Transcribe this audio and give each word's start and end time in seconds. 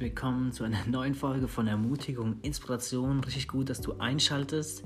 willkommen 0.00 0.50
zu 0.50 0.64
einer 0.64 0.82
neuen 0.86 1.14
Folge 1.14 1.46
von 1.46 1.66
Ermutigung, 1.66 2.36
Inspiration. 2.40 3.20
Richtig 3.20 3.48
gut, 3.48 3.68
dass 3.68 3.82
du 3.82 3.98
einschaltest. 3.98 4.82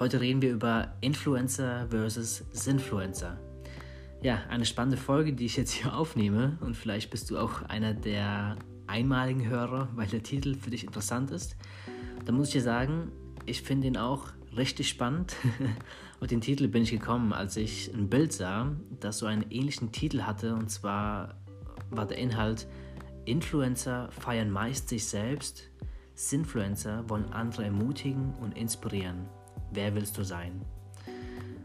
Heute 0.00 0.20
reden 0.20 0.42
wir 0.42 0.50
über 0.50 0.96
Influencer 1.00 1.86
versus 1.90 2.44
Sinfluencer. 2.50 3.38
Ja, 4.20 4.42
eine 4.48 4.66
spannende 4.66 4.96
Folge, 4.96 5.32
die 5.32 5.46
ich 5.46 5.56
jetzt 5.56 5.70
hier 5.70 5.96
aufnehme 5.96 6.58
und 6.60 6.76
vielleicht 6.76 7.08
bist 7.10 7.30
du 7.30 7.38
auch 7.38 7.62
einer 7.62 7.94
der 7.94 8.56
einmaligen 8.88 9.48
Hörer, 9.48 9.90
weil 9.94 10.08
der 10.08 10.24
Titel 10.24 10.56
für 10.56 10.70
dich 10.70 10.82
interessant 10.82 11.30
ist. 11.30 11.56
Da 12.24 12.32
muss 12.32 12.48
ich 12.48 12.54
dir 12.54 12.62
sagen, 12.62 13.12
ich 13.46 13.62
finde 13.62 13.86
ihn 13.86 13.96
auch 13.96 14.26
richtig 14.56 14.88
spannend. 14.88 15.36
Auf 16.20 16.26
den 16.26 16.40
Titel 16.40 16.66
bin 16.66 16.82
ich 16.82 16.90
gekommen, 16.90 17.32
als 17.32 17.56
ich 17.56 17.94
ein 17.94 18.10
Bild 18.10 18.32
sah, 18.32 18.72
das 18.98 19.18
so 19.18 19.26
einen 19.26 19.44
ähnlichen 19.50 19.92
Titel 19.92 20.22
hatte 20.22 20.56
und 20.56 20.68
zwar 20.68 21.36
war 21.90 22.06
der 22.06 22.18
Inhalt 22.18 22.66
Influencer 23.28 24.08
feiern 24.10 24.50
meist 24.50 24.88
sich 24.88 25.06
selbst, 25.06 25.70
Sinfluencer 26.14 27.08
wollen 27.08 27.32
andere 27.32 27.64
ermutigen 27.64 28.34
und 28.40 28.56
inspirieren. 28.56 29.28
Wer 29.70 29.94
willst 29.94 30.16
du 30.16 30.24
sein? 30.24 30.62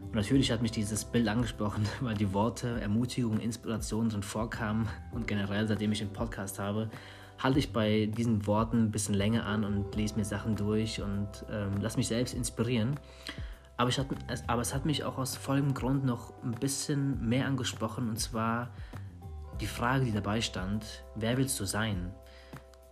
Und 0.02 0.14
natürlich 0.14 0.52
hat 0.52 0.62
mich 0.62 0.70
dieses 0.70 1.04
Bild 1.04 1.26
angesprochen, 1.26 1.86
weil 2.00 2.14
die 2.14 2.32
Worte 2.32 2.80
Ermutigung, 2.80 3.40
Inspiration 3.40 4.10
drin 4.10 4.22
vorkamen 4.22 4.88
und 5.12 5.26
generell, 5.26 5.66
seitdem 5.66 5.92
ich 5.92 6.00
den 6.00 6.12
Podcast 6.12 6.58
habe, 6.58 6.90
halte 7.38 7.58
ich 7.58 7.72
bei 7.72 8.06
diesen 8.06 8.46
Worten 8.46 8.84
ein 8.84 8.90
bisschen 8.90 9.14
länger 9.14 9.44
an 9.46 9.64
und 9.64 9.96
lese 9.96 10.16
mir 10.16 10.24
Sachen 10.24 10.56
durch 10.56 11.00
und 11.00 11.28
ähm, 11.50 11.80
lasse 11.80 11.96
mich 11.96 12.08
selbst 12.08 12.34
inspirieren. 12.34 13.00
Aber, 13.76 13.90
hat, 13.90 14.06
aber 14.46 14.62
es 14.62 14.72
hat 14.72 14.86
mich 14.86 15.02
auch 15.02 15.18
aus 15.18 15.34
folgendem 15.34 15.74
Grund 15.74 16.04
noch 16.04 16.32
ein 16.44 16.52
bisschen 16.52 17.28
mehr 17.28 17.46
angesprochen 17.46 18.08
und 18.08 18.20
zwar 18.20 18.70
die 19.60 19.66
Frage, 19.66 20.04
die 20.04 20.12
dabei 20.12 20.40
stand, 20.40 21.04
wer 21.14 21.36
willst 21.36 21.58
du 21.60 21.64
sein, 21.64 22.12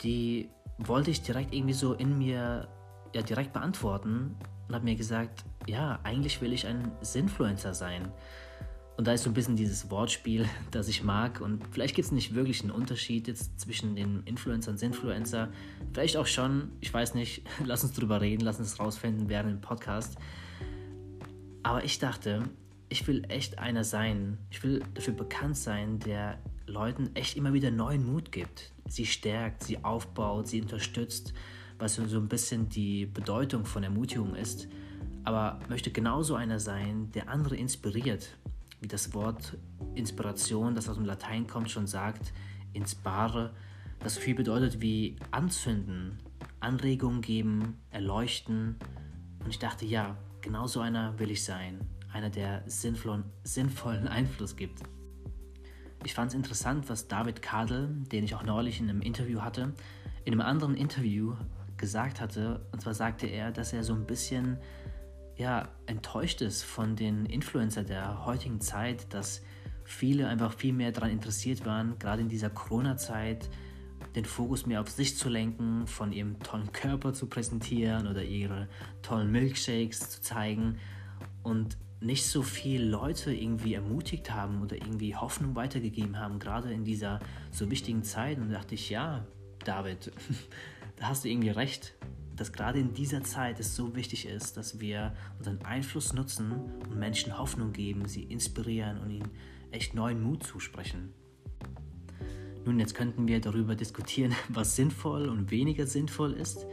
die 0.02 0.48
wollte 0.78 1.10
ich 1.10 1.22
direkt 1.22 1.54
irgendwie 1.54 1.74
so 1.74 1.94
in 1.94 2.18
mir 2.18 2.68
ja, 3.14 3.22
direkt 3.22 3.52
beantworten 3.52 4.36
und 4.68 4.74
habe 4.74 4.84
mir 4.84 4.96
gesagt, 4.96 5.44
ja, 5.66 6.00
eigentlich 6.02 6.40
will 6.40 6.52
ich 6.52 6.66
ein 6.66 6.90
Sinfluencer 7.00 7.74
sein. 7.74 8.10
Und 8.96 9.06
da 9.06 9.12
ist 9.12 9.24
so 9.24 9.30
ein 9.30 9.34
bisschen 9.34 9.56
dieses 9.56 9.90
Wortspiel, 9.90 10.46
das 10.70 10.88
ich 10.88 11.02
mag. 11.02 11.40
Und 11.40 11.64
vielleicht 11.70 11.94
gibt 11.94 12.06
es 12.06 12.12
nicht 12.12 12.34
wirklich 12.34 12.62
einen 12.62 12.70
Unterschied 12.70 13.26
jetzt 13.28 13.58
zwischen 13.60 13.96
den 13.96 14.22
Influencer 14.24 14.70
und 14.70 14.78
Sinfluencer. 14.78 15.48
Vielleicht 15.92 16.16
auch 16.16 16.26
schon, 16.26 16.72
ich 16.80 16.92
weiß 16.92 17.14
nicht. 17.14 17.46
Lass 17.64 17.84
uns 17.84 17.94
drüber 17.94 18.20
reden, 18.20 18.44
lass 18.44 18.58
uns 18.58 18.78
rausfinden 18.78 19.28
während 19.28 19.50
dem 19.50 19.60
Podcast. 19.60 20.16
Aber 21.62 21.84
ich 21.84 21.98
dachte, 21.98 22.42
ich 22.88 23.06
will 23.06 23.24
echt 23.28 23.58
einer 23.58 23.84
sein. 23.84 24.38
Ich 24.50 24.62
will 24.62 24.82
dafür 24.94 25.14
bekannt 25.14 25.56
sein, 25.56 25.98
der 26.00 26.38
Leuten 26.72 27.10
echt 27.14 27.36
immer 27.36 27.52
wieder 27.52 27.70
neuen 27.70 28.04
Mut 28.04 28.32
gibt. 28.32 28.72
Sie 28.88 29.06
stärkt, 29.06 29.62
sie 29.64 29.84
aufbaut, 29.84 30.48
sie 30.48 30.60
unterstützt, 30.60 31.34
was 31.78 31.94
so 31.94 32.18
ein 32.18 32.28
bisschen 32.28 32.68
die 32.68 33.06
Bedeutung 33.06 33.64
von 33.64 33.82
Ermutigung 33.82 34.34
ist. 34.34 34.68
Aber 35.24 35.60
möchte 35.68 35.90
genauso 35.90 36.34
einer 36.34 36.58
sein, 36.58 37.10
der 37.12 37.28
andere 37.28 37.56
inspiriert. 37.56 38.36
Wie 38.80 38.88
das 38.88 39.14
Wort 39.14 39.56
Inspiration, 39.94 40.74
das 40.74 40.88
aus 40.88 40.96
dem 40.96 41.04
Latein 41.04 41.46
kommt, 41.46 41.70
schon 41.70 41.86
sagt, 41.86 42.32
inspare, 42.72 43.52
das 44.00 44.18
viel 44.18 44.34
bedeutet 44.34 44.80
wie 44.80 45.16
anzünden, 45.30 46.18
Anregungen 46.58 47.20
geben, 47.20 47.78
erleuchten. 47.90 48.76
Und 49.44 49.50
ich 49.50 49.58
dachte, 49.58 49.84
ja, 49.84 50.16
genauso 50.40 50.80
einer 50.80 51.18
will 51.18 51.30
ich 51.30 51.44
sein. 51.44 51.80
Einer, 52.12 52.30
der 52.30 52.62
sinnvollen, 52.66 53.24
sinnvollen 53.44 54.08
Einfluss 54.08 54.56
gibt. 54.56 54.82
Ich 56.04 56.14
fand 56.14 56.30
es 56.30 56.34
interessant, 56.34 56.88
was 56.88 57.06
David 57.06 57.42
Kadel, 57.42 57.88
den 58.10 58.24
ich 58.24 58.34
auch 58.34 58.42
neulich 58.42 58.80
in 58.80 58.88
einem 58.88 59.02
Interview 59.02 59.40
hatte, 59.40 59.72
in 60.24 60.32
einem 60.32 60.40
anderen 60.40 60.74
Interview 60.74 61.34
gesagt 61.76 62.20
hatte. 62.20 62.66
Und 62.72 62.80
zwar 62.80 62.94
sagte 62.94 63.26
er, 63.26 63.52
dass 63.52 63.72
er 63.72 63.84
so 63.84 63.94
ein 63.94 64.06
bisschen 64.06 64.58
ja, 65.36 65.68
enttäuscht 65.86 66.40
ist 66.40 66.62
von 66.62 66.96
den 66.96 67.26
Influencer 67.26 67.84
der 67.84 68.26
heutigen 68.26 68.60
Zeit, 68.60 69.12
dass 69.14 69.42
viele 69.84 70.28
einfach 70.28 70.52
viel 70.52 70.72
mehr 70.72 70.92
daran 70.92 71.10
interessiert 71.10 71.64
waren, 71.66 71.98
gerade 71.98 72.22
in 72.22 72.28
dieser 72.28 72.50
Corona-Zeit, 72.50 73.48
den 74.14 74.24
Fokus 74.24 74.66
mehr 74.66 74.80
auf 74.80 74.90
sich 74.90 75.16
zu 75.16 75.28
lenken, 75.28 75.86
von 75.86 76.12
ihrem 76.12 76.38
tollen 76.40 76.70
Körper 76.72 77.12
zu 77.12 77.26
präsentieren 77.26 78.06
oder 78.06 78.22
ihre 78.22 78.68
tollen 79.00 79.30
Milkshakes 79.30 80.10
zu 80.10 80.20
zeigen. 80.20 80.78
Und 81.42 81.78
nicht 82.02 82.26
so 82.26 82.42
viele 82.42 82.84
Leute 82.84 83.32
irgendwie 83.32 83.74
ermutigt 83.74 84.30
haben 84.30 84.62
oder 84.62 84.76
irgendwie 84.76 85.14
Hoffnung 85.14 85.54
weitergegeben 85.54 86.18
haben, 86.18 86.38
gerade 86.38 86.72
in 86.72 86.84
dieser 86.84 87.20
so 87.50 87.70
wichtigen 87.70 88.02
Zeit. 88.02 88.38
Und 88.38 88.50
da 88.50 88.58
dachte 88.58 88.74
ich, 88.74 88.90
ja, 88.90 89.26
David, 89.64 90.12
da 90.96 91.08
hast 91.08 91.24
du 91.24 91.28
irgendwie 91.28 91.50
recht, 91.50 91.94
dass 92.36 92.52
gerade 92.52 92.80
in 92.80 92.94
dieser 92.94 93.22
Zeit 93.22 93.60
es 93.60 93.76
so 93.76 93.94
wichtig 93.94 94.26
ist, 94.26 94.56
dass 94.56 94.80
wir 94.80 95.14
unseren 95.38 95.62
Einfluss 95.64 96.12
nutzen 96.12 96.52
und 96.52 96.98
Menschen 96.98 97.38
Hoffnung 97.38 97.72
geben, 97.72 98.06
sie 98.06 98.24
inspirieren 98.24 98.98
und 98.98 99.10
ihnen 99.10 99.30
echt 99.70 99.94
neuen 99.94 100.22
Mut 100.22 100.42
zusprechen. 100.42 101.14
Nun, 102.64 102.78
jetzt 102.78 102.94
könnten 102.94 103.26
wir 103.26 103.40
darüber 103.40 103.74
diskutieren, 103.74 104.34
was 104.48 104.76
sinnvoll 104.76 105.28
und 105.28 105.50
weniger 105.50 105.86
sinnvoll 105.86 106.32
ist. 106.32 106.66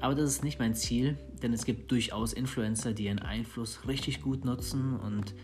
Aber 0.00 0.14
das 0.14 0.30
ist 0.30 0.44
nicht 0.44 0.58
mein 0.58 0.74
Ziel, 0.74 1.18
denn 1.42 1.52
es 1.52 1.64
gibt 1.64 1.90
durchaus 1.90 2.32
Influencer, 2.32 2.94
die 2.94 3.04
ihren 3.04 3.18
Einfluss 3.18 3.86
richtig 3.86 4.22
gut 4.22 4.44
nutzen 4.44 4.98
und 4.98 5.34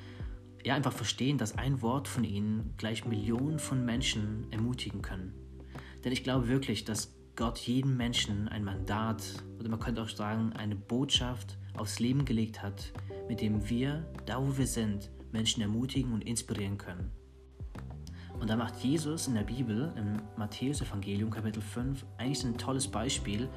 ja 0.64 0.74
einfach 0.74 0.92
verstehen, 0.92 1.38
dass 1.38 1.58
ein 1.58 1.82
Wort 1.82 2.08
von 2.08 2.24
ihnen 2.24 2.74
gleich 2.78 3.04
Millionen 3.04 3.58
von 3.58 3.84
Menschen 3.84 4.46
ermutigen 4.50 5.02
können. 5.02 5.34
Denn 6.04 6.12
ich 6.12 6.24
glaube 6.24 6.48
wirklich, 6.48 6.84
dass 6.84 7.14
Gott 7.36 7.58
jedem 7.58 7.98
Menschen 7.98 8.48
ein 8.48 8.64
Mandat 8.64 9.22
oder 9.58 9.68
man 9.68 9.78
könnte 9.78 10.02
auch 10.02 10.08
sagen 10.08 10.54
eine 10.54 10.74
Botschaft 10.74 11.58
aufs 11.76 12.00
Leben 12.00 12.24
gelegt 12.24 12.62
hat, 12.62 12.92
mit 13.28 13.42
dem 13.42 13.68
wir, 13.68 14.10
da 14.24 14.40
wo 14.40 14.56
wir 14.56 14.66
sind, 14.66 15.10
Menschen 15.32 15.60
ermutigen 15.60 16.14
und 16.14 16.24
inspirieren 16.24 16.78
können. 16.78 17.10
Und 18.40 18.50
da 18.50 18.56
macht 18.56 18.76
Jesus 18.78 19.28
in 19.28 19.34
der 19.34 19.44
Bibel, 19.44 19.92
im 19.96 20.16
Matthäus-Evangelium 20.36 21.30
Kapitel 21.30 21.62
5, 21.62 22.04
eigentlich 22.18 22.44
ein 22.44 22.58
tolles 22.58 22.88
Beispiel, 22.88 23.48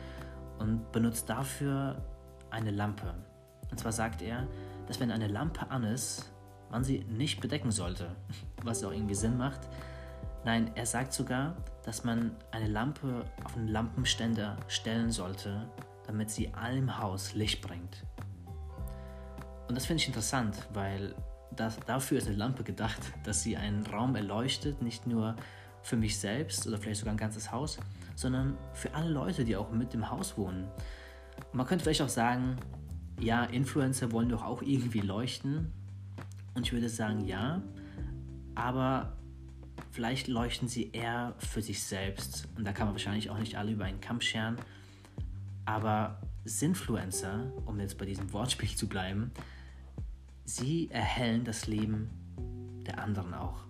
und 0.59 0.92
benutzt 0.92 1.30
dafür 1.30 2.03
eine 2.52 2.72
Lampe. 2.72 3.14
Und 3.72 3.80
zwar 3.80 3.92
sagt 3.92 4.22
er, 4.22 4.47
dass 4.88 5.00
wenn 5.00 5.12
eine 5.12 5.28
Lampe 5.28 5.70
an 5.70 5.84
ist, 5.84 6.31
man 6.70 6.84
sie 6.84 7.00
nicht 7.09 7.42
bedecken 7.42 7.72
sollte, 7.72 8.16
was 8.64 8.84
auch 8.84 8.92
irgendwie 8.92 9.16
Sinn 9.16 9.38
macht. 9.38 9.62
Nein, 10.46 10.72
er 10.75 10.86
sagt 10.86 11.14
sogar, 11.14 11.56
dass 11.84 12.03
man 12.03 12.31
eine 12.52 12.68
Lampe 12.68 13.25
auf 13.44 13.56
einen 13.58 13.68
Lampenständer 13.68 14.58
stellen 14.68 15.12
sollte, 15.12 15.69
damit 16.08 16.30
sie 16.30 16.53
allem 16.53 16.98
Haus 16.98 17.34
Licht 17.34 17.62
bringt. 17.62 18.06
Und 19.68 19.75
das 19.75 19.86
finde 19.86 20.02
ich 20.02 20.08
interessant, 20.08 20.68
weil 20.74 21.14
das, 21.56 21.80
dafür 21.81 22.18
ist 22.18 22.28
eine 22.28 22.38
Lampe 22.38 22.64
gedacht, 22.64 23.02
dass 23.24 23.44
sie 23.44 23.58
einen 23.58 23.86
Raum 23.86 24.16
erleuchtet, 24.16 24.81
nicht 24.81 25.08
nur 25.08 25.36
für 25.82 25.98
mich 25.98 26.18
selbst 26.18 26.68
oder 26.68 26.78
vielleicht 26.78 27.00
sogar 27.00 27.14
ein 27.14 27.18
ganzes 27.18 27.52
Haus, 27.52 27.80
sondern 28.16 28.58
für 28.74 28.94
alle 28.94 29.10
Leute, 29.10 29.46
die 29.46 29.56
auch 29.56 29.72
mit 29.72 29.94
im 29.94 30.10
Haus 30.10 30.38
wohnen. 30.38 30.68
Und 31.52 31.56
man 31.56 31.66
könnte 31.66 31.84
vielleicht 31.84 32.02
auch 32.02 32.10
sagen, 32.10 32.58
ja, 33.20 33.46
Influencer 33.46 34.12
wollen 34.12 34.30
doch 34.30 34.44
auch 34.44 34.62
irgendwie 34.62 35.02
leuchten. 35.02 35.72
Und 36.54 36.66
ich 36.66 36.74
würde 36.74 36.90
sagen, 36.90 37.26
ja, 37.26 37.62
aber 38.56 39.18
vielleicht 39.92 40.28
leuchten 40.28 40.68
sie 40.68 40.92
eher 40.92 41.36
für 41.38 41.62
sich 41.62 41.84
selbst. 41.84 42.48
Und 42.58 42.66
da 42.66 42.74
kann 42.74 42.88
man 42.88 42.96
wahrscheinlich 42.96 43.30
auch 43.30 43.38
nicht 43.38 43.56
alle 43.58 43.72
über 43.72 43.86
einen 43.86 44.02
Kamm 44.02 44.22
scheren. 44.22 44.58
Aber 45.66 46.20
Sinfluencer, 46.46 47.52
um 47.66 47.80
jetzt 47.80 47.98
bei 47.98 48.06
diesem 48.06 48.32
Wortspiel 48.34 48.70
zu 48.70 48.88
bleiben, 48.88 49.32
sie 50.46 50.90
erhellen 50.92 51.44
das 51.44 51.68
Leben 51.68 52.10
der 52.86 53.04
anderen 53.04 53.34
auch. 53.34 53.69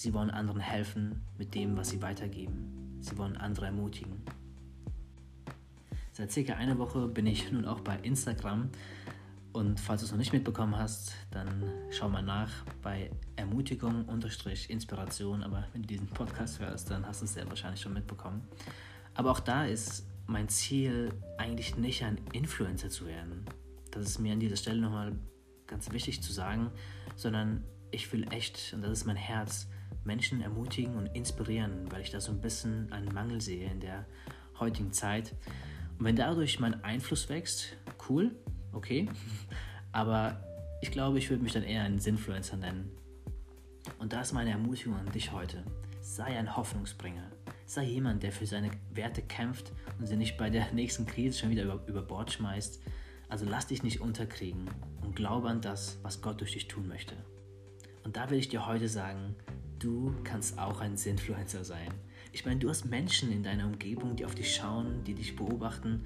Sie 0.00 0.14
wollen 0.14 0.30
anderen 0.30 0.60
helfen 0.60 1.22
mit 1.38 1.56
dem, 1.56 1.76
was 1.76 1.88
sie 1.88 2.00
weitergeben. 2.00 2.98
Sie 3.00 3.18
wollen 3.18 3.36
andere 3.36 3.66
ermutigen. 3.66 4.22
Seit 6.12 6.30
circa 6.30 6.54
einer 6.54 6.78
Woche 6.78 7.08
bin 7.08 7.26
ich 7.26 7.50
nun 7.50 7.64
auch 7.64 7.80
bei 7.80 7.98
Instagram 7.98 8.70
und 9.52 9.80
falls 9.80 10.02
du 10.02 10.04
es 10.04 10.12
noch 10.12 10.18
nicht 10.18 10.32
mitbekommen 10.32 10.76
hast, 10.76 11.14
dann 11.32 11.64
schau 11.90 12.08
mal 12.08 12.22
nach 12.22 12.48
bei 12.80 13.10
Ermutigung-Inspiration. 13.34 15.42
Aber 15.42 15.66
wenn 15.72 15.82
du 15.82 15.88
diesen 15.88 16.06
Podcast 16.06 16.60
hörst, 16.60 16.92
dann 16.92 17.04
hast 17.04 17.22
du 17.22 17.24
es 17.24 17.34
sehr 17.34 17.48
wahrscheinlich 17.48 17.80
schon 17.80 17.94
mitbekommen. 17.94 18.46
Aber 19.14 19.32
auch 19.32 19.40
da 19.40 19.64
ist 19.64 20.06
mein 20.28 20.48
Ziel 20.48 21.12
eigentlich 21.38 21.76
nicht 21.76 22.04
ein 22.04 22.20
Influencer 22.32 22.88
zu 22.88 23.04
werden. 23.04 23.46
Das 23.90 24.06
ist 24.06 24.20
mir 24.20 24.32
an 24.32 24.38
dieser 24.38 24.54
Stelle 24.54 24.80
nochmal 24.80 25.18
ganz 25.66 25.90
wichtig 25.90 26.22
zu 26.22 26.32
sagen, 26.32 26.70
sondern 27.16 27.64
ich 27.90 28.12
will 28.12 28.32
echt, 28.32 28.72
und 28.74 28.82
das 28.82 28.92
ist 28.92 29.04
mein 29.04 29.16
Herz, 29.16 29.66
Menschen 30.04 30.40
ermutigen 30.40 30.96
und 30.96 31.06
inspirieren, 31.06 31.90
weil 31.90 32.00
ich 32.00 32.10
da 32.10 32.20
so 32.20 32.32
ein 32.32 32.40
bisschen 32.40 32.92
einen 32.92 33.12
Mangel 33.12 33.40
sehe 33.40 33.70
in 33.70 33.80
der 33.80 34.06
heutigen 34.58 34.92
Zeit. 34.92 35.34
Und 35.98 36.04
wenn 36.04 36.16
dadurch 36.16 36.60
mein 36.60 36.82
Einfluss 36.84 37.28
wächst, 37.28 37.76
cool, 38.08 38.34
okay. 38.72 39.08
Aber 39.92 40.42
ich 40.80 40.90
glaube, 40.90 41.18
ich 41.18 41.28
würde 41.30 41.42
mich 41.42 41.52
dann 41.52 41.64
eher 41.64 41.82
einen 41.82 41.98
Sinfluencer 41.98 42.56
nennen. 42.56 42.90
Und 43.98 44.12
da 44.12 44.20
ist 44.20 44.32
meine 44.32 44.50
Ermutigung 44.50 44.96
an 44.96 45.10
dich 45.12 45.32
heute. 45.32 45.64
Sei 46.00 46.38
ein 46.38 46.56
Hoffnungsbringer. 46.56 47.30
Sei 47.66 47.84
jemand, 47.84 48.22
der 48.22 48.32
für 48.32 48.46
seine 48.46 48.70
Werte 48.92 49.22
kämpft 49.22 49.72
und 49.98 50.06
sie 50.06 50.16
nicht 50.16 50.36
bei 50.38 50.50
der 50.50 50.70
nächsten 50.72 51.06
Krise 51.06 51.38
schon 51.38 51.50
wieder 51.50 51.64
über, 51.64 51.80
über 51.86 52.02
Bord 52.02 52.32
schmeißt. 52.32 52.80
Also 53.28 53.44
lass 53.44 53.66
dich 53.66 53.82
nicht 53.82 54.00
unterkriegen 54.00 54.70
und 55.02 55.16
glaube 55.16 55.48
an 55.48 55.60
das, 55.60 55.98
was 56.02 56.22
Gott 56.22 56.40
durch 56.40 56.52
dich 56.52 56.68
tun 56.68 56.88
möchte. 56.88 57.14
Und 58.04 58.16
da 58.16 58.30
will 58.30 58.38
ich 58.38 58.48
dir 58.48 58.66
heute 58.66 58.88
sagen, 58.88 59.34
du 59.78 60.14
kannst 60.24 60.58
auch 60.58 60.80
ein 60.80 60.96
Sinfluencer 60.96 61.64
sein. 61.64 61.88
Ich 62.32 62.44
meine, 62.44 62.60
du 62.60 62.68
hast 62.68 62.84
Menschen 62.84 63.32
in 63.32 63.42
deiner 63.42 63.66
Umgebung, 63.66 64.16
die 64.16 64.24
auf 64.24 64.34
dich 64.34 64.54
schauen, 64.54 65.02
die 65.04 65.14
dich 65.14 65.36
beobachten. 65.36 66.04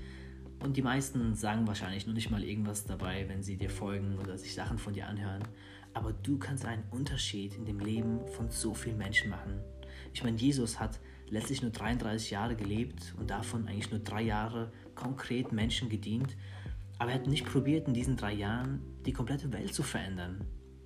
Und 0.60 0.76
die 0.76 0.82
meisten 0.82 1.34
sagen 1.34 1.66
wahrscheinlich 1.66 2.06
nur 2.06 2.14
nicht 2.14 2.30
mal 2.30 2.44
irgendwas 2.44 2.84
dabei, 2.84 3.28
wenn 3.28 3.42
sie 3.42 3.56
dir 3.56 3.70
folgen 3.70 4.18
oder 4.18 4.38
sich 4.38 4.54
Sachen 4.54 4.78
von 4.78 4.92
dir 4.92 5.08
anhören. 5.08 5.42
Aber 5.94 6.12
du 6.12 6.38
kannst 6.38 6.64
einen 6.64 6.84
Unterschied 6.90 7.54
in 7.56 7.64
dem 7.64 7.80
Leben 7.80 8.20
von 8.28 8.50
so 8.50 8.72
vielen 8.72 8.98
Menschen 8.98 9.30
machen. 9.30 9.60
Ich 10.14 10.22
meine, 10.22 10.36
Jesus 10.36 10.78
hat 10.78 11.00
letztlich 11.28 11.62
nur 11.62 11.72
33 11.72 12.30
Jahre 12.30 12.54
gelebt 12.54 13.14
und 13.18 13.30
davon 13.30 13.66
eigentlich 13.66 13.90
nur 13.90 14.00
drei 14.00 14.22
Jahre 14.22 14.70
konkret 14.94 15.52
Menschen 15.52 15.88
gedient. 15.88 16.36
Aber 16.98 17.10
er 17.10 17.16
hat 17.16 17.26
nicht 17.26 17.46
probiert, 17.46 17.88
in 17.88 17.94
diesen 17.94 18.16
drei 18.16 18.32
Jahren 18.32 18.80
die 19.04 19.12
komplette 19.12 19.52
Welt 19.52 19.74
zu 19.74 19.82
verändern. 19.82 20.44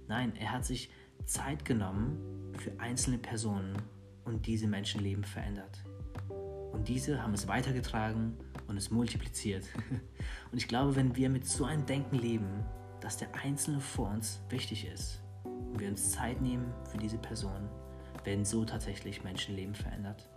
Nein, 0.08 0.34
er 0.36 0.52
hat 0.52 0.64
sich 0.64 0.88
Zeit 1.26 1.64
genommen 1.64 2.52
für 2.58 2.78
einzelne 2.80 3.18
Personen 3.18 3.76
und 4.24 4.46
diese 4.46 4.66
Menschenleben 4.66 5.24
verändert. 5.24 5.84
Und 6.72 6.88
diese 6.88 7.22
haben 7.22 7.34
es 7.34 7.48
weitergetragen 7.48 8.36
und 8.68 8.76
es 8.76 8.90
multipliziert. 8.90 9.64
Und 10.52 10.58
ich 10.58 10.68
glaube, 10.68 10.96
wenn 10.96 11.16
wir 11.16 11.30
mit 11.30 11.46
so 11.46 11.64
einem 11.64 11.86
Denken 11.86 12.16
leben, 12.16 12.64
dass 13.00 13.16
der 13.16 13.34
Einzelne 13.34 13.80
vor 13.80 14.10
uns 14.10 14.40
wichtig 14.48 14.86
ist 14.86 15.22
und 15.44 15.78
wir 15.78 15.88
uns 15.88 16.10
Zeit 16.10 16.40
nehmen 16.40 16.72
für 16.90 16.98
diese 16.98 17.18
Person, 17.18 17.68
werden 18.24 18.44
so 18.44 18.64
tatsächlich 18.64 19.22
Menschenleben 19.22 19.74
verändert. 19.74 20.28